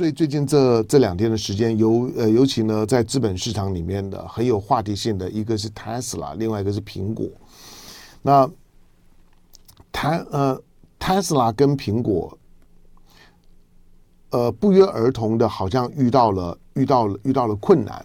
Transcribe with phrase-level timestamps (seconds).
[0.00, 7.28] 最最近这这两天的时间，尤呃尤其呢，在资本市场里面的很有话题性的一个是 Tesla，另外一个是苹果。
[8.22, 8.50] 那
[9.92, 10.58] 台呃
[10.98, 12.38] Tesla 跟苹果，
[14.30, 18.02] 呃不约而同的，好像遇到了遇到了遇到了困难。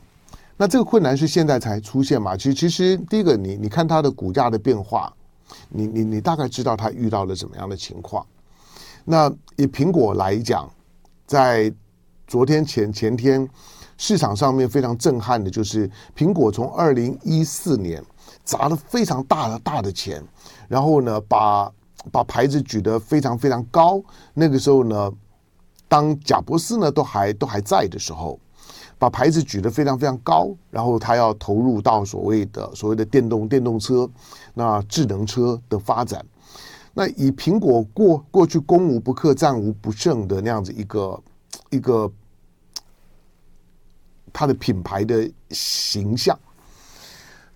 [0.57, 2.35] 那这个困难是现在才出现嘛？
[2.35, 5.13] 其实其实第一个，你你看它的股价的变化，
[5.69, 8.27] 你你你大概知道它遇到了怎么样的情况。
[9.05, 10.69] 那以苹果来讲，
[11.25, 11.73] 在
[12.27, 13.47] 昨天前前天，
[13.97, 18.03] 市场上面非常震撼的，就是苹果从二零一四年
[18.43, 20.23] 砸了非常大的大的钱，
[20.67, 21.71] 然后呢，把
[22.11, 24.01] 把牌子举得非常非常高。
[24.33, 25.11] 那个时候呢，
[25.87, 28.39] 当贾伯斯呢都还都还在的时候，
[28.97, 34.09] 把牌子举得非常非常高，然后他要投入到所谓的所谓的电动电动车、
[34.55, 36.25] 那智能车的发展。
[36.97, 41.21] 那以苹果过过去攻无不克、战无不胜的那样子一个
[41.75, 42.11] 一个
[44.33, 46.37] 它的品牌的形象，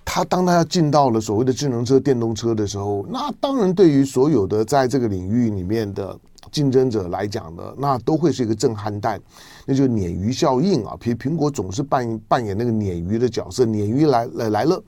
[0.05, 6.17] 它当它要进到了所谓的智能车、电动车的时候，那当然对于所有的在这个领域里面的
[6.51, 9.21] 竞争者来讲呢，那都会是一个震撼弹，
[9.65, 10.97] 那就鲶鱼效应啊！
[10.99, 14.81] 苹苹果总是扮扮演那个鲶鱼的角色，鲶鱼来来来了。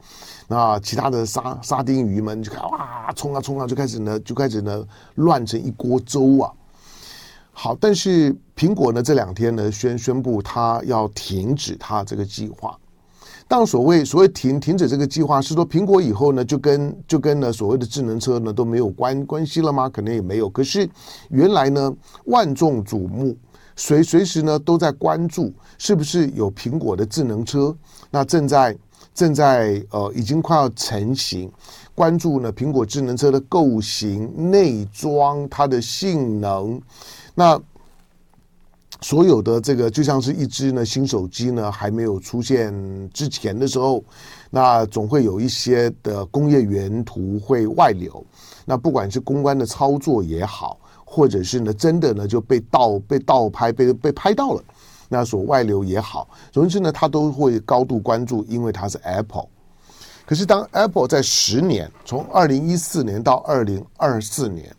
[0.48, 4.84] 那其他的沙沙丁鱼们就开哇冲啊冲啊，就开始呢就开始呢
[5.16, 6.52] 乱成一锅粥啊！
[7.64, 12.76] 好，但是苹果呢这两天呢宣宣布它要停止它这个计划。
[13.48, 19.88] 当所谓所谓停停止这个计划，是说苹果以后呢就跟就跟呢所谓的智能车呢都没有关关系了吗？
[19.88, 20.50] 可能也没有。
[20.50, 20.90] 可是
[21.30, 21.94] 原来呢
[22.26, 23.38] 万众瞩目，
[23.76, 27.78] 随随时呢都在关注是不是有苹果的智能车，
[28.10, 28.76] 那正在。
[29.14, 31.52] 正在呃，已经快要成型，
[31.94, 36.82] 关注呢苹果智能车的构型、内装、它的性能。
[37.42, 37.60] 那
[39.02, 42.72] 所有的这个就像是一只呢新手机呢还没有出现
[43.10, 44.04] 之前的时候，
[44.52, 48.24] 那总会有一些的工业原图会外流。
[48.64, 54.64] 那不管是公关的操作也好，或者是呢真的呢就被盗被盗拍被被拍到了。
[55.10, 59.48] 那所外流也好，总之呢，他都会高度关注，因为它是 Apple。
[60.28, 64.72] 可是当 Apple 在十年，从二零一四年到二零二四年，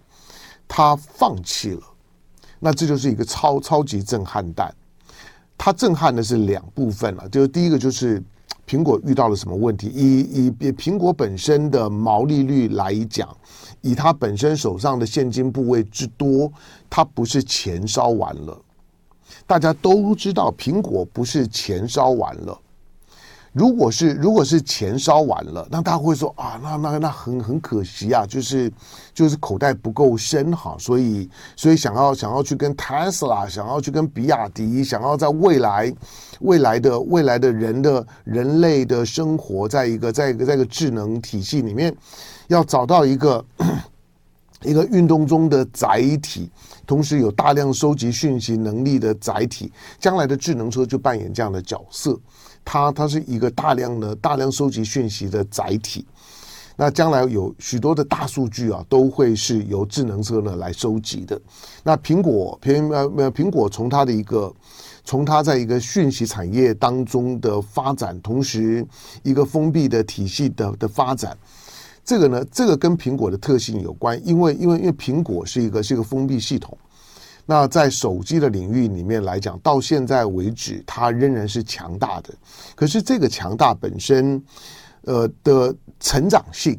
[0.69, 1.83] 他放弃了，
[2.65, 4.73] 那这就是一个超超级震撼弹。
[5.59, 8.23] 它震撼的是两部分了，就是第一个就是
[8.65, 9.89] 苹果遇到了什么问题？
[9.89, 13.29] 以以以苹果本身的毛利率来讲，
[13.81, 16.53] 以它本身手上的现金部位之多，
[16.89, 18.57] 它不是钱烧完了。
[19.45, 22.57] 大家都知道，苹果不是钱烧完了。
[23.53, 28.73] 如果是如果是钱烧完了，那大家会说啊，那那那很很可惜啊，就是
[29.13, 35.93] 就是口袋不够深哈，所以所以想要想要去跟 Tesla，想要去跟比亚迪，想要在未来
[36.41, 41.95] 未来的未来的人的人类的生活，在一个在一个在一个智能体系里面，
[42.49, 43.45] 要找到一个。
[44.65, 46.49] 一个运动中的载体，
[46.87, 52.17] 同时有大量收集讯息能力的载体，将来的智能车就扮演这样的角色。
[52.65, 56.05] 它它是一个大量的大量收集讯息的载体。
[56.75, 61.39] 那将来有许多的大数据啊，都会是由智能车呢来收集的。
[61.83, 64.53] 那苹果苹呃苹果从它的一个
[65.05, 68.85] 从它在一个讯息产业当中的发展，同时
[69.23, 71.37] 一个封闭的体系的的发展。
[72.05, 76.77] 这个呢，这个跟苹果的特性有关，因为因为因为苹果是一个是一个封闭系统，
[77.45, 82.33] 那在手机的领域里面来讲，到现在为止，它仍然是强大的。
[82.75, 84.43] 可是这个强大本身，
[85.03, 86.79] 呃的成长性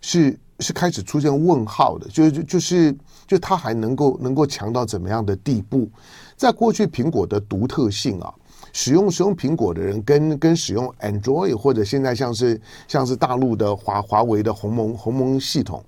[0.00, 2.94] 是是开始出现问号的，就就就是
[3.26, 5.88] 就它还能够能够强到怎么样的地步？
[6.36, 8.32] 在过去苹果的独特性啊。
[8.74, 12.58] 使用使用苹果的人跟跟使用 Android 或者现在像是
[12.88, 15.84] 像是大陆的华华为的鸿蒙鸿蒙系统，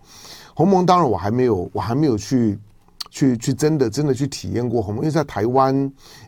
[0.54, 2.58] 鸿蒙当然我还没有我还没有去
[3.14, 5.72] 去去真的真的去体验过鸿蒙，因为在台湾，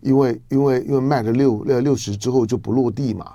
[0.03, 3.35] 因为因为因为 Mate 六六六十之后就不落地嘛，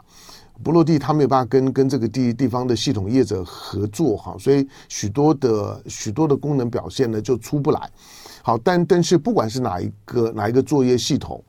[0.63, 7.91] 不落地，他没有办法跟跟这个地地方的系统业者合作哈，所以许多的许多的功能表现呢就出不来。
[8.41, 11.43] 好，但但是不管是哪一个哪一个作业系统。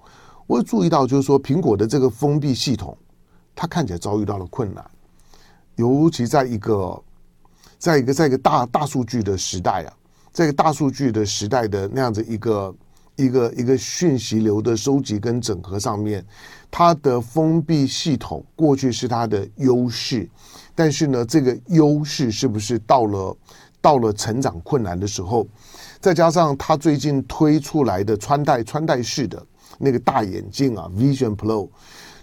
[0.49, 2.99] 我注意到，就是说，苹果的这个封闭系统，
[3.55, 4.85] 它看起来遭遇到了困难，
[5.77, 7.01] 尤其在一个，
[7.79, 9.95] 在一个在一个大大数据的时代啊，
[10.33, 12.75] 在一个大数据的时代的那样子一个
[13.17, 16.25] 一个一个讯息流的收集跟整合上面，
[16.71, 20.27] 它的封闭系统过去是它的优势，
[20.75, 23.37] 但是呢，这个优势是不是到了
[23.83, 25.47] 到了成长困难的时候，
[26.01, 29.45] 再加上它最近推出来的穿戴穿戴式的。
[29.79, 31.69] 那个大眼镜啊，Vision Pro。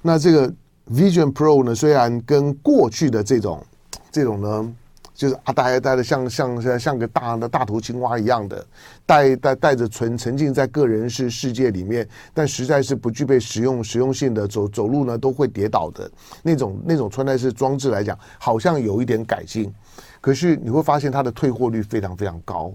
[0.01, 0.51] 那这个
[0.91, 3.63] Vision Pro 呢，虽然跟过去的这种
[4.11, 4.75] 这种呢。
[5.19, 8.66] 就是啊，呆呆的像像像像个大的大头青蛙一样的，
[9.06, 16.10] 带带带着沉沉浸在个人式世界里面，但实在是不具备实用实用性的，走走路呢都会跌倒的
[16.42, 19.69] 那种那种穿戴式装置来讲，好像有一点改进，
[20.21, 22.74] 可是你会发现它的退货率非常非常高。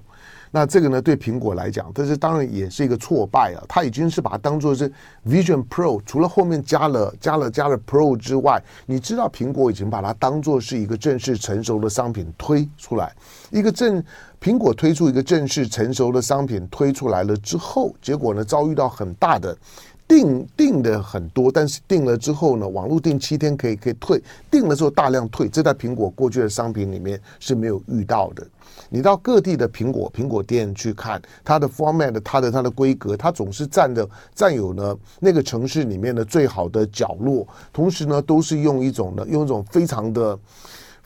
[0.56, 3.64] 那这个呢，对苹果来讲，但是当然也是一个挫败啊。
[3.68, 4.88] 它已经是把它当做是
[5.26, 13.12] Vision Pro，除了后面加了加了加了 Pro 之外，你知道苹果已经把它当做是一个正式成熟的商品推出来。
[13.50, 14.00] 一个正
[14.40, 19.58] 苹果推出一个正式成熟的商品推出来了之后，结果呢，遭遇到很大的。
[20.06, 28.46] 订订的很多，但是订了之后呢，网络订七天可以可以退，订了之后大量退，这在苹果过去的商品里面是没有遇到的。
[28.90, 40.38] 你到各地的苹果苹果店去看，它的 format，它的它的规格，它总是占的占有呢那个城市里面的最好的角落，同时呢都是用一种呢用一种非常的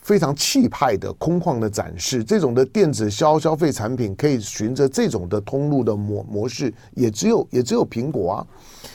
[0.09, 8.47] 非常气派的空旷的展示，这种的电子消消费产品可以循着这种的通路的模模式，也只有也只有苹果啊。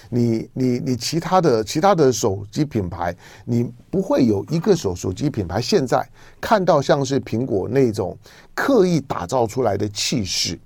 [0.10, 3.16] 你你你其他的其他的手机品牌，
[3.46, 6.04] 你不会有一个手手机品牌现在
[6.42, 8.18] 看到像是苹果那种
[8.56, 10.58] 刻意打造出来的气势。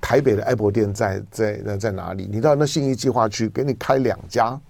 [0.00, 2.28] 台北的 Apple 店在在在在哪里？
[2.28, 4.60] 你到那信义计划区，给你开两家。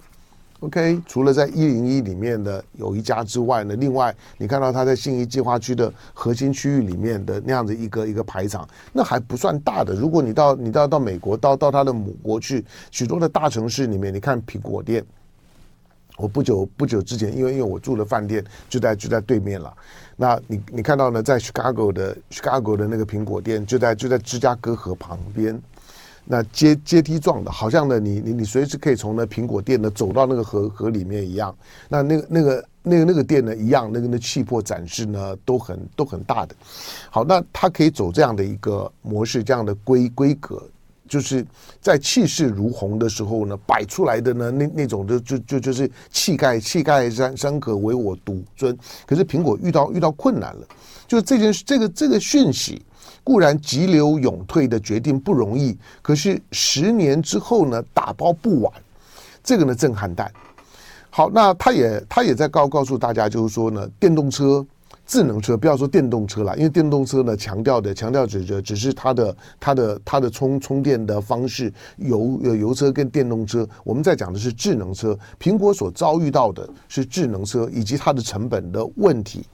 [0.64, 9.94] OK，除了在一零一里面的有一家之外呢，另外你看到他在信义计划区的核心区域里面的那样子一个一个排场，那还不算大的。
[9.94, 15.05] 如果你到你到到美国到到他的母国去，许多的大城市里面，你看苹果店，
[16.16, 19.70] 我不久不久之前，因为因为我住的饭店就在就在对面了。
[20.17, 25.60] 那你你看到呢，在 Chicago 的 Chicago 的那个苹果店就在就在芝加哥河旁边。
[26.26, 31.55] 那阶阶梯状的，好像呢，你你你随时可以从那苹果店呢走到那个河河里面一样。
[31.88, 36.55] 那那个那个那个那个店呢一样，那个那气魄展示呢都很都很大的。
[37.11, 40.62] 好，那它可以走这样的一个模式，这样的规规格，
[41.06, 41.44] 就是
[41.79, 48.75] 在气势如虹的时候呢，摆出来的呢那那种就就就就是气概气概山山河唯我独尊。
[49.05, 50.67] 可是苹果遇到遇到困难了，
[51.06, 52.82] 就这件这个这个讯息。
[53.25, 58.73] 固然急流勇退的决定不容易，可是十年之后呢，打包不晚，
[59.43, 60.31] 这个呢震撼弹。
[61.11, 64.65] 好，那他也他也在告告诉大家，就是说呢，电动车。
[65.06, 75.19] 智能车不要说电动车了，因为电动车呢强调的强调只只是它的它的它的充充电的方式，油呃油车跟电动车，我们在讲的是智能车。
[75.38, 79.44] 苹果所遭遇到的是智能车以及它的成本的问题。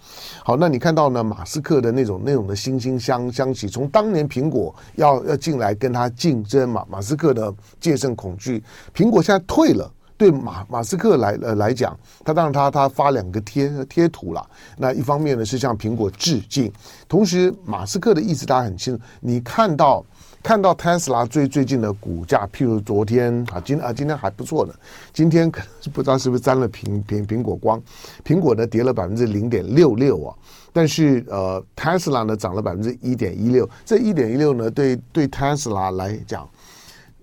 [0.45, 8.63] 好，那你看到呢，马斯克的那种那种的惺惺相相惜，从当年苹果要要进来跟他竞争嘛，马斯克的戒慎恐惧，
[8.95, 9.91] 苹果现在退了。
[10.21, 14.47] 对马马斯克来呃来讲，他当然他他发两个贴贴图了。
[14.77, 16.71] 那一方面呢是向苹果致敬，
[17.09, 19.03] 同时马斯克的意思大家很清楚。
[19.21, 20.05] 你看到
[20.43, 24.75] 看到特斯拉最最近的股价，譬如昨天啊，今啊今天还不错呢。
[25.11, 27.83] 今天可能是不知道是不是沾了苹苹苹果光，
[28.23, 30.37] 苹果呢跌了百分之零点六六啊，
[30.71, 33.67] 但是呃特斯拉呢涨了百分之一点一六。
[33.87, 36.47] 这一点一六呢，对对特斯拉来讲。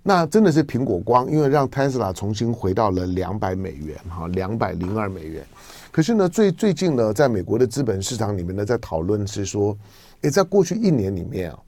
[0.07, 5.45] 那真的是苹果光，因为让 Tesla 重新回到了两百美元，哈，两百零二美元。
[5.91, 9.77] 可是呢，最最近呢，在美国的资本市场里面呢，在讨论是说，
[10.21, 11.59] 诶，在过去一年里面啊，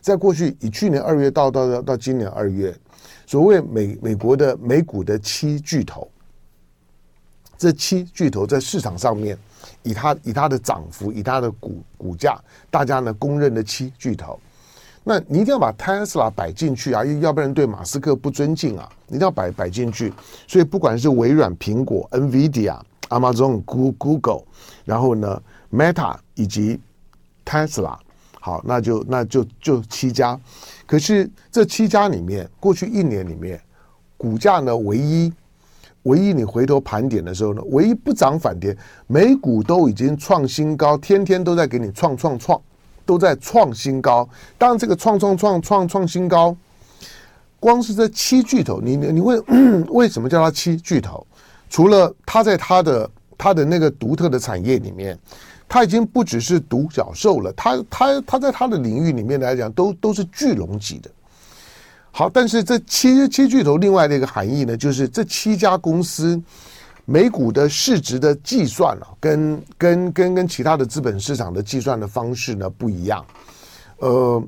[0.00, 2.74] 在过去以去年二月到到到今年二月，
[3.26, 6.10] 所谓美美国的美股的七巨头，
[7.58, 9.36] 这七巨头在市场上面，
[9.82, 14.40] 以它以它的涨幅，以它的股股价，大家呢公认的七巨头。
[15.06, 18.88] 那你一定要把特斯拉摆进去啊，要不然对马斯克不尊敬啊！
[19.08, 20.10] 一定要摆摆进去。
[20.48, 22.80] 所以不管是微软、苹果、NVIDIA、
[23.10, 24.44] Amazon、Google，
[24.86, 26.80] 然后呢，Meta 以及
[27.44, 27.98] Tesla，，
[28.40, 30.40] 好，那就那就就七家。
[30.86, 33.60] 可是这七家里面，过去一年里面，
[34.16, 35.30] 股价呢，唯一
[36.04, 38.74] 唯一你回头盘点的时候呢，唯一不涨反跌，
[39.06, 42.58] 美股都已经创新高，天天都在给你创创创。
[43.06, 46.56] 都在创新高，当这个创创创创创新高，
[47.60, 49.38] 光是这七巨头，你你会
[49.88, 51.26] 为什么叫它七巨头？
[51.68, 55.18] 除了它在它的它的那个独特的产业里面，
[55.68, 61.10] 它已经不只是独角兽了，它它它在它的领域里面来讲，都都是巨龙级的。
[62.10, 66.40] 好，但是这七七巨头另外的一个含义呢，就是这七家公司。
[67.06, 73.24] 美股的市值的计算啊，跟跟跟跟其他的资本市场的计算的方式呢不一样。
[73.98, 74.42] 呃，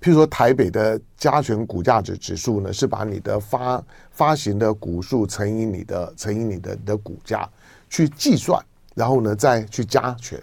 [0.00, 7.48] 譬如说台北的加权股价指指数呢，是把你的发发行的股数乘以你的乘以你的的股价
[7.88, 8.60] 去计算，
[8.94, 10.42] 然后呢再去加权。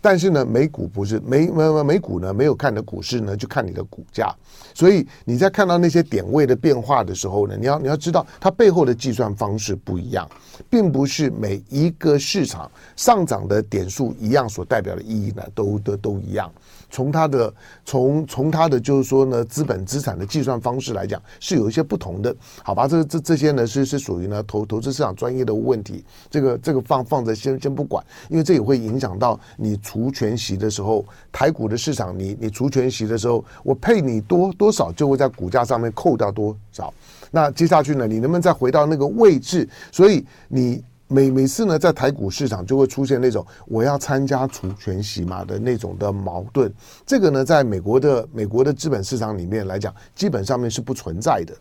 [0.00, 4.34] 但是呢，美股不是美美美股呢，没有看的股市呢，就看你的股价。
[4.74, 10.28] 所以你在看到那些点位的变化的时候呢，你要你要知道它背后的计算方式不一样，
[10.70, 16.50] 并不是每一个市场上涨的点数一样所代表的意义呢，都都都一样。
[16.90, 17.52] 从它的
[17.84, 22.86] 从从它的就是说呢，资本资产的计算方式来讲，是有一些不同的，好吧？
[22.88, 31.02] 这这这些呢是是属于呢投投资市场专业的问题，这个这个放放着先先不管，因为这也会影响到你除权息的时候，
[31.32, 36.92] 台股的市场你你除权息的时候，我配你多多少就会在股价上面扣掉多少，
[37.30, 39.66] 那接下去呢，你能不能再回到那个位置？
[39.90, 40.84] 所以你。
[41.10, 46.70] 每每次呢，在台股市场就会出现那种我要参加除权息嘛的那种的矛盾。
[47.06, 51.56] 这个呢，在美国的美国的资本市场里面来讲，基本上面是不存在的。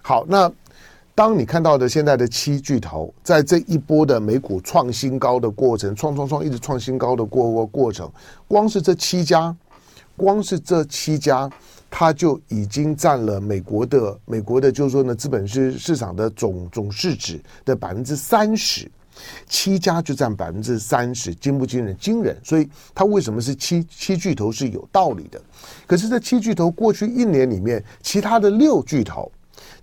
[0.00, 0.50] 好，那
[1.18, 8.08] 当你看到的现在的七巨头在这一波的美股创新高的过程，创创创一直创新高的过过过程，
[8.46, 9.52] 光是这七家，
[10.16, 11.50] 光是这七家。
[11.90, 18.88] 它就已经占了美国的美国的，就是说呢，资本市市场的总总市值的百分之三十，
[19.48, 21.96] 七家就占百分之三十，惊不惊人？
[21.98, 22.38] 惊人！
[22.44, 25.40] 所以它为什么是七七巨头是有道理的。
[25.84, 29.32] 可是这七巨头过去一年里面，其他的六巨头，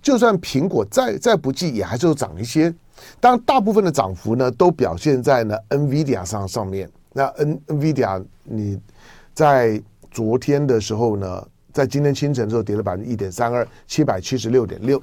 [0.02, 2.72] 就算苹果再再不济，也还是有涨一些。
[3.20, 6.90] 当，大部分的涨幅呢，都表现在呢 NVIDIA 上上面。
[7.12, 8.80] 那 N NVIDIA 你
[9.34, 11.46] 在昨天的时候呢？
[11.72, 15.02] 在今天清晨的时候跌了百分之一点三二，七百七十六点六。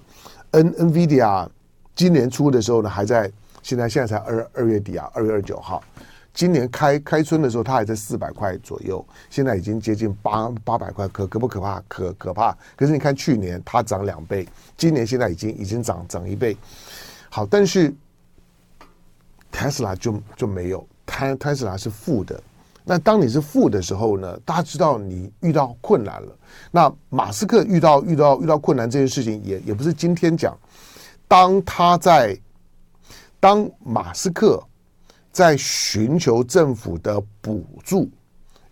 [0.52, 1.48] N NVIDIA
[1.94, 3.32] 今年初的时候呢，还在
[3.62, 5.84] 现在现在才二二月底啊，二月二十九号。
[6.34, 11.82] 今年开开春的时候，它还在四百块左右，现在已经接近八八百块，可可不可怕？
[11.88, 12.58] 可可怕。
[12.76, 16.58] 可是你看去年它涨两倍，今年现在已经已经涨涨一倍。
[17.30, 17.94] 好，但是
[19.52, 22.42] Tesla 就就没有，Tesla 是负的。
[22.84, 24.38] 那当你是负的时候呢？
[24.44, 26.38] 大家知道你遇到困难了。
[26.70, 30.58] 那马斯克遇到遇到遇到困难这件事情也也不是今天讲。
[31.28, 32.38] 当他在
[33.40, 34.62] 当马斯克
[35.34, 38.08] 在寻求政府的补助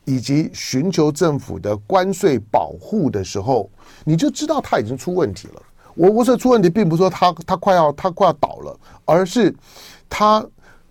[0.05, 3.69] 以及寻求政府的关税保护的时候，
[4.05, 5.61] 你就知道他已经出问题了。
[5.95, 9.53] 我我说出问题，并不是说他他快要他快要倒了，而是
[10.07, 10.45] 他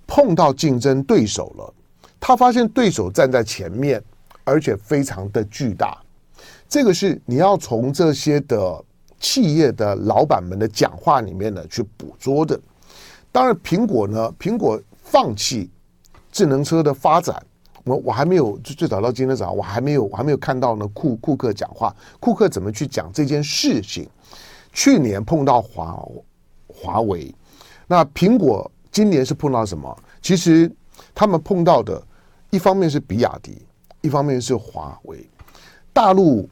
[0.06, 1.74] 碰到竞争对手了。
[2.18, 4.02] 他发现对手站在前面，
[4.44, 5.96] 而且非常的巨大。
[6.68, 8.84] 这个是你要从这些的
[9.18, 12.60] 企业的老板们的讲话里面呢去捕捉的。
[13.32, 14.80] 当然，苹果呢，苹果
[15.10, 15.68] 放弃
[16.30, 17.44] 智能车的发展，
[17.82, 24.06] 我我还没有最最早到今天早上，我还没有我还没有看到呢库库克讲话，库克怎么去讲这件事情？
[24.72, 26.00] 去年碰到华
[26.68, 27.34] 华为，
[27.88, 29.96] 那苹果今年是碰到什么？
[30.22, 30.70] 其实
[31.12, 32.00] 他们碰到的。
[32.52, 33.64] 一方面是比亚迪，
[34.00, 35.24] 一方面是华为。
[35.92, 36.50] 大陆，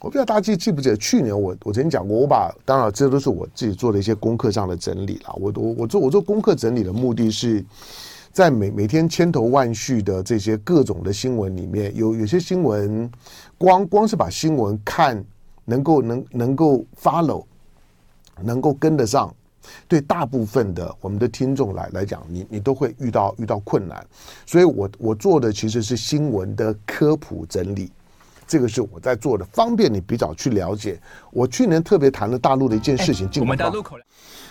[0.00, 5.34] 我不知道大家记记不记得，去年我我曾经讲过，我把当然这都是我自己做的一些功课上的整理了。
[5.36, 7.62] 我我我做我做功课整理的目的是，
[8.32, 13.10] 在每每天千头万绪的这些各种的新闻里面，有有些新闻，
[13.58, 15.22] 光光是把新闻看，
[15.66, 17.44] 能够能能够 follow，
[18.42, 19.32] 能够跟得上。
[19.86, 24.04] 对大部分的我们的听众来来讲，你你都会遇到遇到困难，
[24.46, 27.92] 所以我我做的其实是新闻的科普整理，
[28.50, 31.00] 这个是我在做的，方便你比较去了解。
[31.30, 33.96] 我去年特别谈了大陆的一件事情，我们大陆口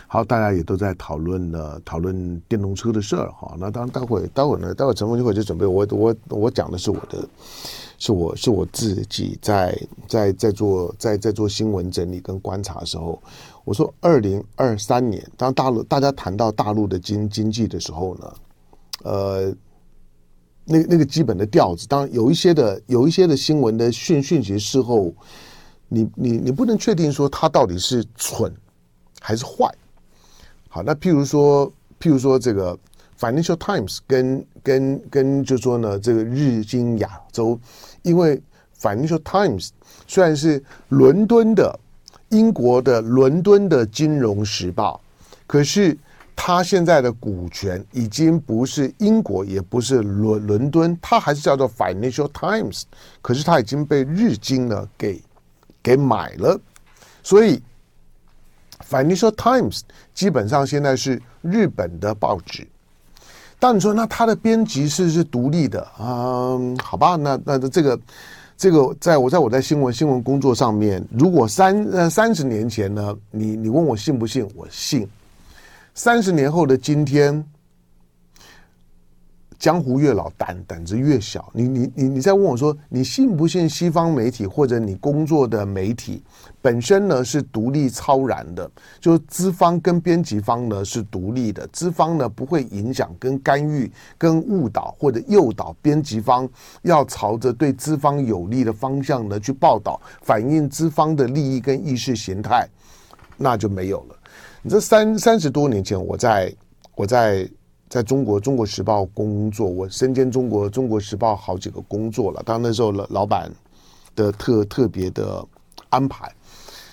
[0.07, 3.55] 好，大家也都在讨论呢，讨论电动车的事儿哈。
[3.59, 7.27] 那当然待会待会呢，待会陈峰就会就准备我我我讲的是我的，
[7.97, 9.77] 是我是我自己在
[10.07, 13.21] 在在做在在做新闻整理跟观察的时候。
[13.65, 18.33] 我说，二零二三年，当大陆大家谈到大陆的经经济的时候呢，
[19.03, 19.53] 呃，
[20.69, 25.11] 那那个基本的调子，当然有一些的有一些的新闻的讯讯息事后，
[25.87, 28.53] 你你你不能确定说他到底是蠢
[29.19, 29.69] 还是坏。
[30.69, 31.67] 好，那譬如说，
[31.99, 32.77] 譬如说这个
[33.19, 37.59] Financial Times 跟跟跟，就说呢，这个日经亚洲，
[38.03, 38.41] 因为
[38.79, 39.69] Financial Times
[40.07, 41.79] 虽然是伦敦的。
[42.31, 45.01] 英国的伦敦的《金融时报》，
[45.47, 45.97] 可是
[46.41, 52.81] 它现在的股权已经不是英国，也不是伦伦敦，它还是叫做《Financial Times》，
[53.21, 55.21] 可是它已经被日经呢给
[55.83, 56.57] 给买了，
[57.21, 57.57] 所以
[58.89, 59.79] 《Financial Times》
[60.13, 62.65] 基本上现在是日本的报纸。
[63.59, 67.99] 但你说那它的编辑是是独立的啊、好吧，那那这个。
[68.61, 75.07] 这个在我在我在新闻新闻工作上面，如果三呃三十年前呢，你你问我信不信，我信。
[76.01, 77.45] 三十年后的今天。
[79.57, 81.51] 江湖越老，胆胆子越小。
[81.53, 86.23] 你你你你在问我说，你信不信西方媒体或者你工作的媒体
[86.61, 88.71] 本身呢是独立超然的？
[89.01, 96.47] 就是资方跟编辑方呢是独立的，资方呢不会影响、跟干预、跟误导或者诱导编辑方
[96.83, 102.65] 要朝着对资方有利的方向呢去报道，反映资方的利益跟意识形态，
[103.35, 104.15] 那就没有了。
[104.61, 106.53] 你这三三十多年前，我在
[106.95, 107.49] 我在。
[107.89, 112.39] 在中国《中国时报》工作，我身兼中国《中国时报》好几个工作了。
[112.45, 113.51] 当那时候老老板
[114.15, 115.43] 的特特别的
[115.89, 116.31] 安排，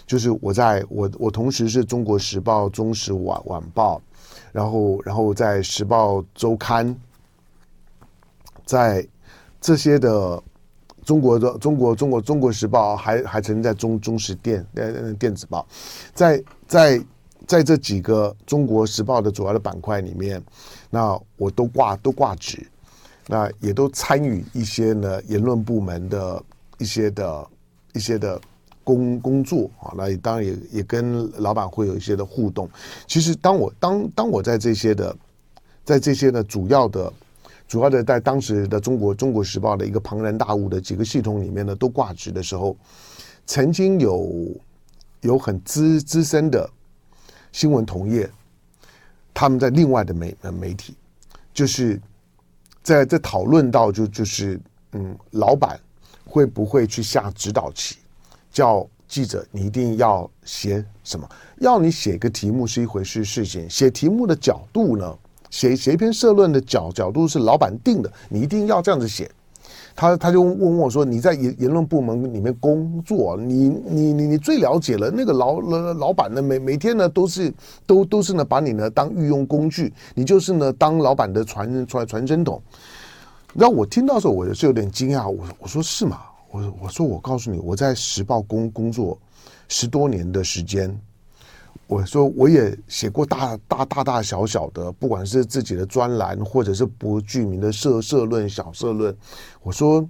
[0.07, 4.01] 就是我在我我同时是中国时报、中时晚晚报，
[4.53, 6.99] 然后然后在时报周刊，
[8.65, 9.07] 在
[9.61, 10.43] 这些的
[11.05, 15.69] 中国的中国中国中国时报还还曾经在中中时电电电子报，
[16.15, 17.05] 在在
[17.47, 20.43] 在这几个中国时报的主要的板块里面。
[20.91, 22.67] 那我都挂都挂职，
[23.27, 26.43] 那也都参与一些呢言论部门的
[26.79, 27.47] 一些的
[27.93, 28.41] 一些的
[28.85, 32.69] 工工作啊，那当然也也跟老板会有一些的互动。
[33.07, 35.15] 其实当我当当我在这些的
[35.85, 37.13] 在这些的主要的
[37.67, 42.77] 主要的在当时的中国中国时报的一个庞然大物的几个系统里面呢都挂职的时候，
[43.45, 44.49] 曾经有
[45.23, 46.71] 有很资资深的
[47.57, 48.31] 新闻同业。
[49.33, 50.95] 他们在另外的媒媒体，
[51.55, 51.99] 就是
[52.83, 54.61] 在在讨论到就就是
[54.93, 55.81] 嗯，老板
[56.27, 57.97] 会不会去下指导棋，
[58.53, 61.27] 叫记者你一定要写什么？
[61.61, 69.31] 要你写个题目是一回事事情，写题目的角度呢，写写一篇社论的角角度是老板定的，你一定要这样子写。
[69.97, 76.43] 他他就问我说：“你在言言论部门里面工作，你你你你最了解了那个老老老板呢？
[76.43, 77.53] 每每天呢都是
[77.87, 82.61] 都都是呢把你呢当御用工具，你就是呢当老板的传传传声筒。”
[83.55, 85.27] 然后我听到的时候，我是有点惊讶。
[85.27, 86.21] 我我说是吗？
[86.51, 89.19] 我我说我告诉你，我在时报工工作
[89.69, 90.95] 十多年的时间。
[91.89, 99.17] 我说我也写过大大大大小小的，不管是自己的专栏，或者是不具名的社社论、小社论。
[99.63, 100.05] 我说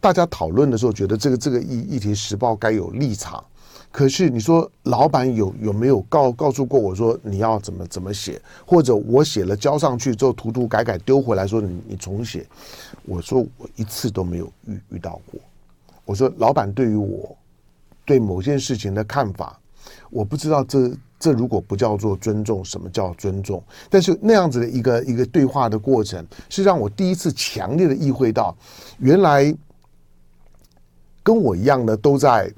[0.00, 3.44] 大家讨论的时候，觉得这个这个议议题时报该有立场。
[3.90, 12.46] 可是你说老板有有没有告告诉过我说你要怎么怎么写，或者我写了交上去之后涂涂改改丢回来说你你重写？
[13.04, 15.40] 我说我一次都没有遇遇到过。
[16.04, 17.36] 我说老板对于我
[18.04, 19.58] 对某件事情的看法，
[20.08, 20.88] 我不知道这。
[21.18, 23.62] 这如果不叫做尊重，什么叫尊重？
[23.88, 28.56] 但是那样子的一个一个对话的过程，是让我第一次强烈的意会到，
[28.98, 29.54] 原来
[31.22, 32.52] 跟我一样的都在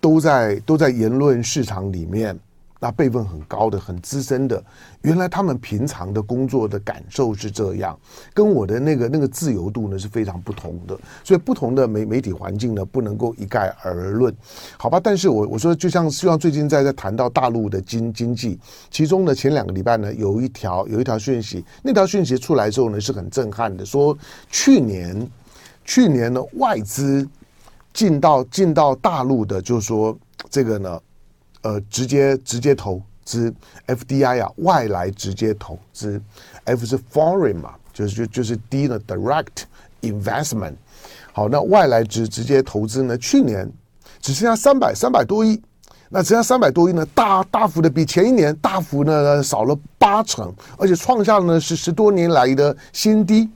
[0.00, 2.38] 都在都在言论市场里面。
[2.84, 4.62] 那辈分很高的、很资深的，
[5.00, 7.98] 原来他们平常的工作的感受是这样，
[8.34, 10.94] 跟我的那个那个自由度呢是非常不同的。
[11.24, 14.36] 所以不同的媒媒体环境呢，不能够一概而论，
[14.76, 15.00] 好吧？
[15.02, 24.14] 但是我我说，就像希望最近在在谈到大陆的经经济，其中呢前两个礼拜呢有一条有一条讯息，那条讯息出来之后呢是很震撼的，说
[24.50, 25.26] 去年
[25.86, 27.26] 去年呢外资
[27.94, 30.14] 进到进到大陆的，就是说
[30.50, 31.00] 这个呢。
[31.64, 33.52] 呃，直接直接投资
[33.86, 36.20] ，FDI 啊，外来直接投资
[36.64, 39.64] ，F 是 foreign 嘛，就是就就是 D 呢，direct
[40.02, 40.74] investment。
[41.32, 43.66] 好，那外来直直接投资呢，去年
[44.20, 45.60] 只剩下三百三百多亿。
[46.14, 53.50] 那只要三百多亿呢，大大幅的比前一年大幅呢少了八成，而且创下了呢是十多年来的新低。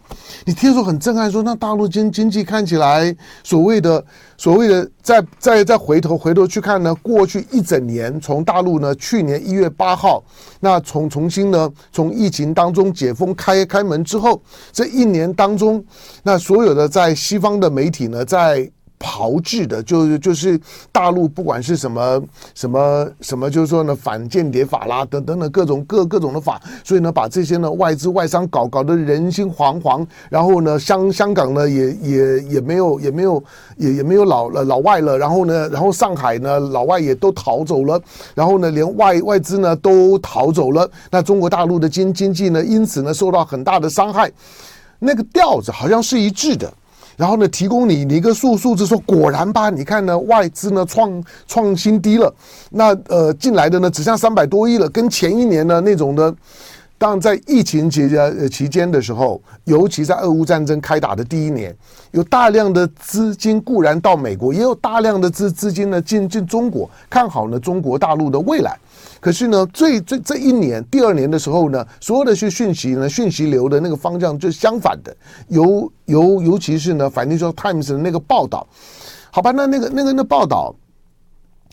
[0.44, 4.04] 你听说很震撼，说那大陆经经济看起来所谓的
[4.36, 10.20] 所谓的再再再回头回头去看呢，过去一整年从大陆呢去年一月八号
[10.58, 14.42] 那从重新呢从疫情当中解封开开门之后，
[14.72, 15.84] 这一年当中，
[16.24, 18.68] 那所有的在西方的媒体呢在。
[18.98, 22.22] 炮制的，就是就是大陆不管是什么
[22.54, 33.42] 什么什么，就是说呢反间谍法啦，等等等各种各各种的法，所以呢把这些呢外资外商搞搞得人心惶惶，然后呢香香港呢也也也没有也没有
[33.76, 38.00] 也也没有老老外了，然后呢然后上海呢老外也都逃走了，
[38.34, 44.30] 然后呢连外外资呢都逃走了，那中国大陆的经经济呢因此呢受到很大的伤害，
[44.98, 46.72] 那个调子好像是一致的。
[47.18, 52.32] 然后呢，提供你你一个数数字说，果然吧，你看呢，外资呢创创新低了，
[52.70, 56.32] 那呃进来的呢只剩三百多亿了，跟前一年呢那种的
[56.98, 61.74] 当然在疫情期间期间的时候，尤其在俄乌战争开打的第一年，
[62.10, 68.76] 有大量的资金固然到美国，也有大量的资资金呢进进中国，看好呢中国大陆的未来。
[69.20, 78.66] 可是呢，最最这一年第二年的时候呢，所有的讯讯息呢，讯息流的那个方向就相反的，尤尤尤其是呢反正说 Times 的那个报道，
[79.30, 80.74] 好吧，那那个那个那报道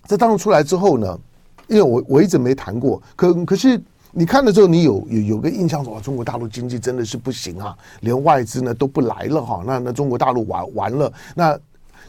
[0.06, 1.20] 在当中出来之后呢，
[1.68, 3.82] 因为我我一直没谈过，可可是
[4.18, 11.60] 你看了之后，你有有有个印象说，中国大陆经济真的是不行啊，连外资呢都不来了哈，那那中国大陆完完了那。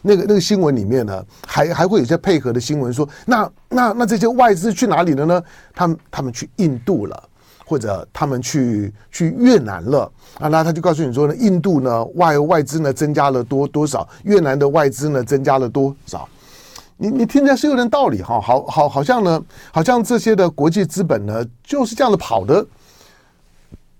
[0.03, 5.43] 那个那个新闻里面呢，还还会有些配合的新闻说，那那那这些外资去哪里了呢？
[5.73, 7.23] 他们他们去印度了，
[7.65, 10.47] 或者他们去去越南了啊？
[10.49, 14.07] 那他就告诉你说呢，印度呢外外资呢增加了多多少？
[14.23, 16.29] 越南的外资呢增加了多少？
[16.97, 22.65] 你你听起来是有点道理哈，好好好像呢，好像这些的国际资本呢就是这样的跑的。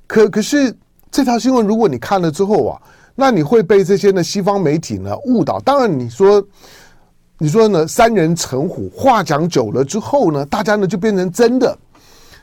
[0.06, 0.76] 可可是
[1.10, 2.82] 这条新闻如果你看了之后啊。
[3.20, 5.60] 那你会被这些呢西方媒体呢误导。
[5.62, 6.40] 当然，你说，
[7.40, 11.76] 你说呢，三人成虎，话讲久了之后呢，大家呢就变成真的。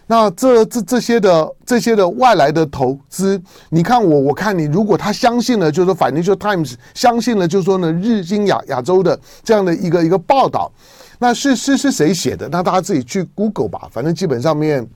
[0.07, 3.41] 那这这这些的这些的外来的投资，
[3.71, 10.71] 你看我，我看你，如果他相信了，就是说 Financial Times 相信了，就是说呢，日经亚亚洲的这样的一个一个报道，
[11.19, 12.49] 那是是是谁写的？
[12.51, 13.89] 那大家自己去 Google 吧。
[13.91, 14.87] 反正基本上面，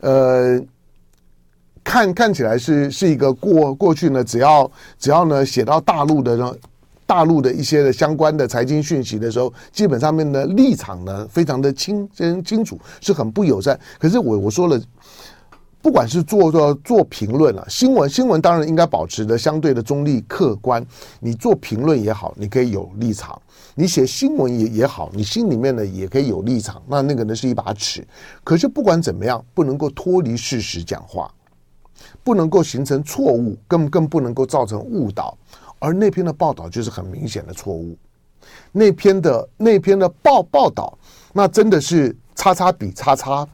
[0.00, 0.60] 呃。
[1.84, 6.54] 看看起来是是一个过过去呢，只要只要呢写到大陆的呢，
[7.12, 13.78] 大陆的一些的相关的财经讯息的时候，基本上面的立场呢非常的清清清楚，是很不友善。
[13.98, 14.80] 可是我我说了，
[15.82, 20.82] 不管是做做做评论啊，新闻新闻当然应该保持的相对的中立客观。
[21.20, 23.38] 你做评论也好，你可以有立场；
[23.74, 26.80] 你写新闻也也好，你心里面呢也可以有立场。
[26.88, 28.02] 那那个呢是一把尺。
[28.42, 31.30] 可是不管怎么样，不能够脱离事实讲话。
[32.24, 35.36] 不能够形成错误，更更不能够造成误导，
[35.82, 37.98] 而那篇的报道就是很明显的错误。
[38.70, 40.96] 那篇的那篇的报报道，
[41.32, 43.46] 那真的是叉叉比叉叉，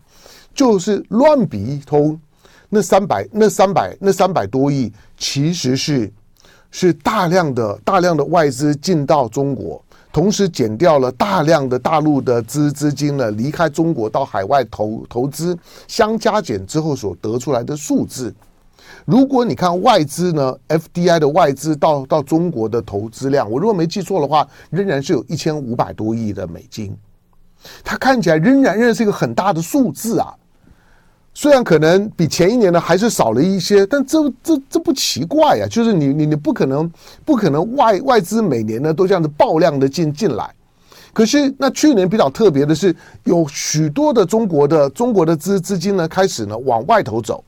[0.55, 2.21] 就是乱比一通。
[2.69, 6.13] 那三百那三百那三百多亿，其实是
[6.71, 18.35] 是大量的大量的外资进到中国，同时减掉了大量的大陆的资资金呢离开中国到海外投投资，相加减之后所得出来的数字。
[19.09, 26.95] 如果你看外资呢，FDI 的外资到到中国的投资量，我如果没记错的话，仍然是有一千五百多亿的美金。
[27.83, 30.35] 它看起来仍然仍然是一个很大的数字啊。
[31.33, 35.67] 虽然可能比前一年呢还是少了一些，但这这这不奇怪啊。
[35.67, 36.93] 就是你你你不可能
[37.25, 40.55] 不可能外外资每年呢都这样子爆量的进进来。
[41.15, 42.95] 可是那去年比较特别的是，
[43.25, 47.43] 有许多的中国的中国的资资金呢开始呢往外头走。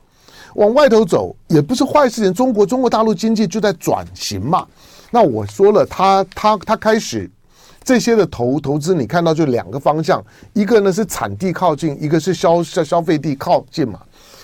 [0.55, 4.65] 往外头走也不是坏事情，中国中国大陆经济就在转型嘛。
[5.09, 7.29] 那我说了，他他他开始
[7.83, 13.99] 这些的投投资，你看到就两个方向，一个呢是产地靠近，一个是消消消费地靠近嘛。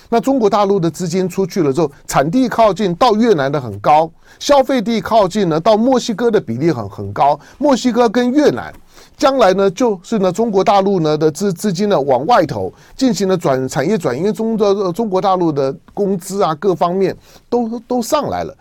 [0.10, 8.74] 那中国大陆的资金出去了之后，产地靠近到越南的很高，消费地靠近呢到墨西哥的比例很很高，墨西哥跟越南。
[9.18, 17.18] 将来呢，就是呢，中国大陆呢的资资金呢往外头进行了转产业转移，因为中的中国大陆的工资啊各方面
[17.50, 18.56] 都都上来了，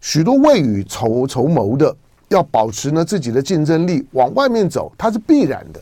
[0.00, 1.94] 许多未雨绸绸缪的
[2.28, 5.80] 要保持呢自己的竞争力往外面走，它是必然的。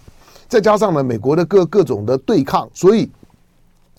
[0.49, 3.09] 再加上呢美国的各各种的对抗，所以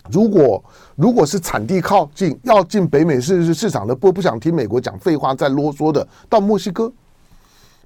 [0.09, 0.61] 如果
[0.97, 6.91] 如果是产地靠近要进北美市市场的，不不想听美国讲废话再啰嗦的，到墨西哥。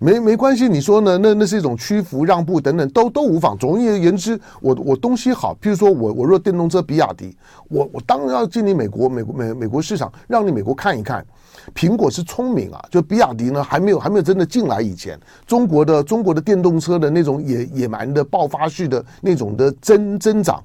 [0.05, 1.17] 没没关系，你说呢？
[1.17, 3.57] 那那是一种屈服、让步等等，都都无妨。
[3.57, 7.35] 总而言之，我我东西好，譬如说我我若电动车比亚迪，
[7.69, 11.25] 我我当然要进你美国美国美美国市场，让你美国看一看。
[11.73, 20.63] 苹果是聪明啊，就比亚迪呢还没有还没有真的进来以前，中国的中国的电动车的那种野野蛮的爆发式的那种的增增长，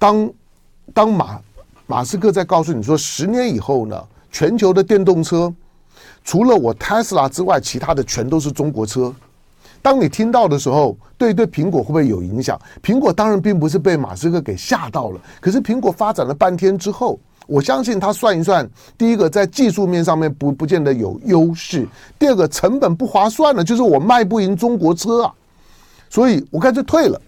[0.00, 0.28] 当
[0.92, 1.40] 当马
[1.86, 5.54] 马斯克在告诉你说，十年以后呢，全球的电动车。
[6.28, 9.10] 除了我特斯拉之外，其他的全都是中国车。
[9.80, 12.60] 当你听到的时候，对对，苹果会不会有影响？
[12.82, 21.88] 苹果当然并不是被马斯克给吓到了，可是苹果发展了半天之后，我相信他算一算，第一个在技术面上面不不见得有优势，
[22.18, 25.32] 第二个成本不划算了，就是我卖不赢中国车啊，
[26.10, 27.18] 所以我干脆退了。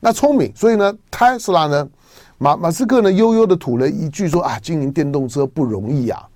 [0.00, 1.88] 那聪明，所以呢，特斯拉呢，
[2.38, 6.26] 马马斯克呢悠悠的吐了一句说啊，经营电动车不容易啊，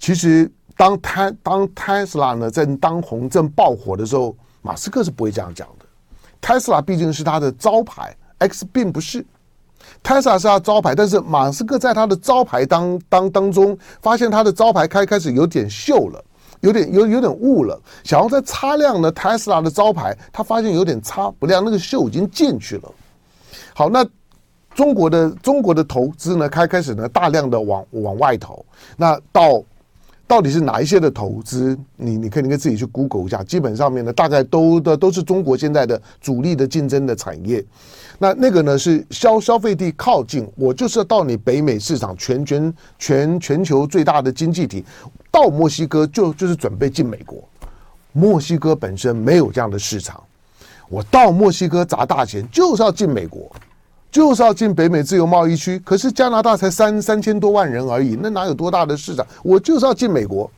[0.00, 0.50] 其实。
[0.76, 5.86] 当特当特斯拉呢在当红正爆火的时候，马斯克是不会这样讲的。
[6.40, 9.24] 特斯拉毕竟是他的招牌，X 并不是。
[10.02, 16.24] Tesla 是他招牌，但是马斯克在他的招牌当当当中，发现他的招牌开开始有点锈了，
[16.60, 22.90] 有点有有点雾了，想要再擦亮呢 Tesla 的招牌，他发现有点擦不亮，那个锈已经进去了。
[23.74, 24.06] 好，那
[24.74, 28.64] 中国的中国的投资呢，开开始呢大量的往往外投，
[28.96, 29.62] 那到。
[30.26, 31.78] 到底是哪一些的投资？
[31.96, 37.64] 你你可以你自己去 Google 一下，基本上面呢，大概都的都是中国现在的主力的竞争的产业。
[38.18, 44.84] 那那个呢是消消费地靠近，我就是要到你北美市场，全全全全球最大的经济体，
[45.30, 47.42] 到墨西哥就就是准备进美国。
[48.12, 50.22] 墨西哥本身没有这样的市场，
[50.88, 53.50] 我到墨西哥砸大钱就是要进美国。
[54.14, 59.26] 就是要进北美自由贸易区，可是加拿大才三三千多万人而已，那哪有多大的市场？
[59.42, 60.48] 我就是要进美国，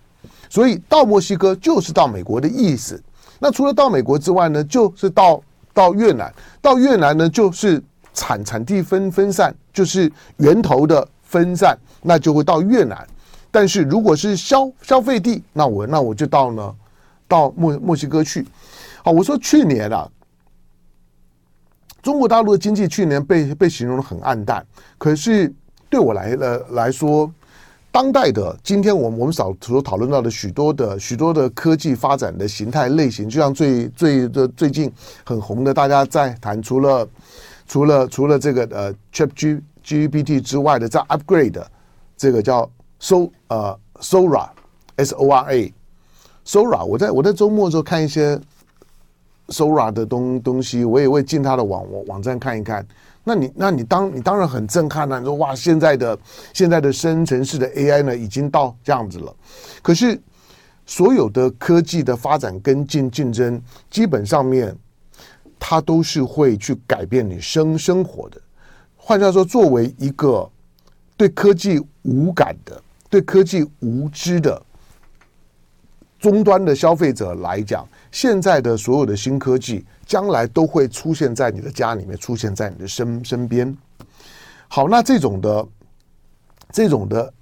[0.51, 3.03] 所以到墨西哥就是到美国的意思。
[3.39, 5.41] 那除了到美国之外呢，就是到
[5.73, 13.07] 到越南，到越南呢就是产产地分分散，就是源头的分散，那就会到越南。
[13.51, 16.75] 但是如果是消消费地，那我那我就到呢，
[17.27, 18.47] 到墨墨西哥去。
[19.03, 20.07] 好，我说去年啊。
[22.07, 24.65] 中国大陆的经济去年被被形容的很暗淡，
[24.97, 25.53] 可是
[25.91, 27.29] 对我来了来说，
[27.91, 34.89] 当代的今天我们我们少所讨论到的许多的许多的科技发展的形态类型，就像最最的最近
[35.25, 37.09] 很红的，大家在谈除了
[37.67, 41.61] 除了除了这个呃 ChatGPT 之外的，在 upgrade
[42.17, 44.49] 这个叫 So 呃 Sora
[44.95, 45.75] S O R A
[46.47, 48.41] Sora，我在我在周末的时候看一些。
[49.49, 52.87] Sora 的东东西，我也会进他的网网站看一看。
[53.23, 55.19] 那你，那你当你当然很震撼了。
[55.19, 56.19] 你说哇，现在的
[56.53, 59.35] 现在的生成式的 AI 呢，已经到这样子了。
[59.83, 60.21] 可是
[60.85, 64.73] 所有的科技的发展跟竞竞争，基本上面
[65.59, 68.41] 它都是会去改变你生生活的。
[68.97, 70.49] 换句话说，作为一个
[71.17, 72.81] 对科技无感的、
[73.11, 74.63] 对科技无知的
[76.19, 77.87] 终端的消费者来讲。
[78.11, 83.77] 现在的所有的新科技，将来都会出现在你的家里面，出现在你的身身边。
[84.69, 85.69] 好，那这种的
[86.73, 87.33] 这种的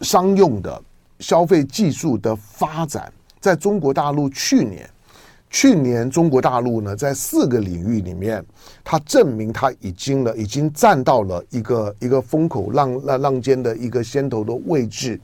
[0.00, 0.80] 商用的
[1.18, 4.88] 消费技术的发展，在中国大陆去年，
[5.50, 8.44] 去年中国大陆呢，在四个领域里面，
[8.84, 15.20] 它证明它已经了，已经站到了一个一个风口浪浪浪尖的一个先头的位置。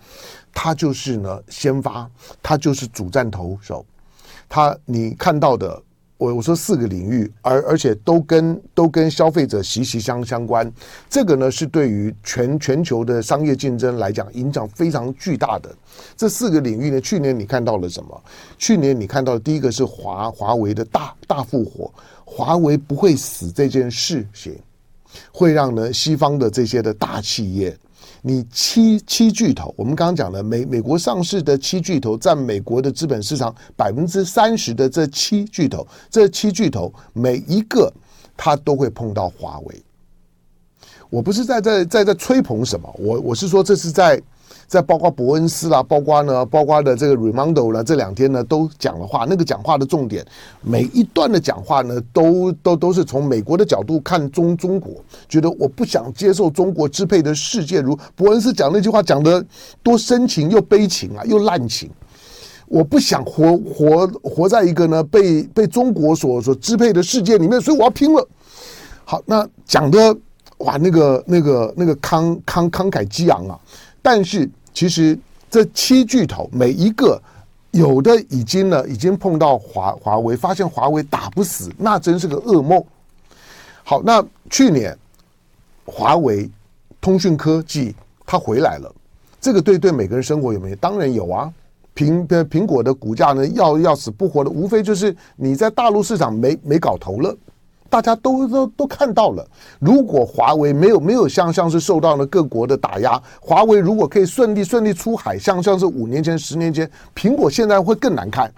[0.53, 2.11] 它就是呢，先发，
[2.43, 3.85] 它就是主战投手。
[4.49, 5.83] 他你看到的，
[6.19, 10.71] 我我说四个领域，而而且都跟都跟消费者息息相相关。
[11.09, 15.75] 这个呢是对于全全球的商业竞争来讲影响非常巨大的。
[16.17, 18.23] 这四个领域呢，去年你看到了什么？
[18.59, 21.91] 去年你看到的第一个是华华为的大大复活，
[22.27, 24.59] 华为不会死这件事情，
[25.33, 27.75] 会让呢西方的这些的大企业。
[28.23, 37.93] 你七七巨头，我们刚刚讲了美美国上市的七巨头，占美国的资本市场百分之三十的这七巨头，这七巨头每一个
[38.37, 39.83] 他都会碰到华为。
[41.11, 44.23] 我不是在在在在吹捧什么，我我是说这是在。
[44.67, 49.27] 在包括伯恩斯啦，包括呢，包括的这个 Raimondo 呢，这两天呢都讲了话。
[49.29, 50.25] 那个讲话的重点，
[50.63, 54.95] 每一段的讲话呢，都都都是从美国的角度看中中国，
[55.29, 57.81] 觉得我不想接受中国支配的世界。
[57.81, 59.45] 如伯恩斯讲那句话讲得
[59.83, 61.91] 多深情又悲情啊，又滥情。
[62.67, 68.29] 我不想活活活在一个呢被被中国所所支配的世界里面，所以我要拼了。
[69.05, 70.17] 好，那讲的
[70.59, 73.59] 哇，那个那个那个慷慷慷慨激昂啊，
[74.03, 74.51] 但是。
[74.75, 75.19] 其实
[75.51, 77.21] 这七巨头每一个
[77.73, 82.83] 有的已经呢，已经碰到华华为，发现华为打不死，那真是个噩梦。
[83.85, 84.97] 好，那去年
[85.85, 86.51] 华为
[87.03, 88.91] 通讯科技它回来了，
[89.43, 90.77] 这个对对每个人生活有没有？
[90.77, 91.53] 当然有啊。
[91.95, 97.37] 苹苹果的股价呢，要要死不活的，无非就是你在大陆市场没没搞头了。
[97.93, 99.47] 大家都都都看到了，
[99.79, 108.51] 如果华为没有没有像像是受到了各国的打压，华为如果可以顺利顺利出海，像像是五年前、十年前，苹果现在会更难看。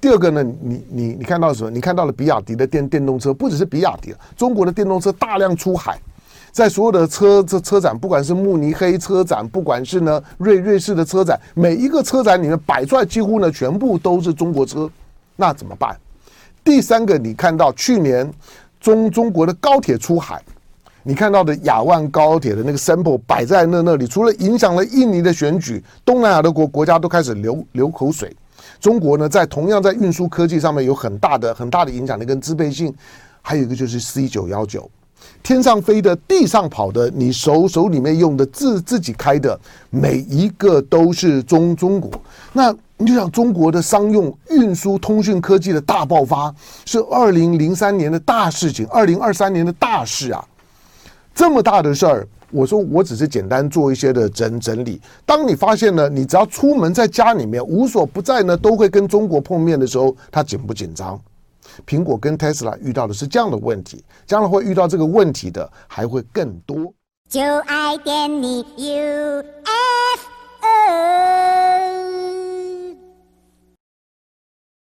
[0.00, 1.68] 第二个呢，你你你看到什么？
[1.68, 5.98] 你看到了比亚迪的电电动车，不只是比亚迪，中国的电动车大量出海，
[6.52, 14.88] 在所有的车车车展，不管是慕尼黑车展，不管是呢瑞瑞士的车展，每一个车展里面摆出来几乎呢全部都是中国车，
[15.34, 15.98] 那怎么办？
[16.64, 18.28] 第三个，你看到去年
[18.80, 20.42] 中中国的高铁出海，
[21.02, 28.34] 你看到的亚万高铁的那个 sample 摆在那那里，除了影响了印尼的选举，东南亚的国国家都开始流流口水。
[28.80, 32.92] 中国呢，在同样在运输科技上面有很大的很大的影响力跟支配性。
[33.46, 34.90] 还有一个就是 C 九幺九
[35.42, 39.58] 天上飞的、地上跑的，你手手里面用的、自自己开的，
[39.90, 42.10] 每一个都是中中国。
[42.52, 46.54] 那你就想，中国的商用、运输、通讯科技的大爆发，
[46.86, 50.42] 是二零零三年的大事情，二零二三年的大事啊！
[51.34, 55.00] 这么大的事儿，我说我只是简单做一些的整整理。
[55.26, 61.20] 当你发现呢，你只要出门在家里面无所不在呢，都会跟中国碰面的时候，他紧不紧张？
[61.86, 66.92] 苹果跟 tesla 遇到的是这样的问题将来会遇到这个问题的还会更多。
[67.28, 67.96] 就爱
[68.28, 69.42] 你 ufo